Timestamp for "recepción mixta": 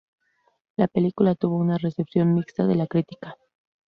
1.77-2.65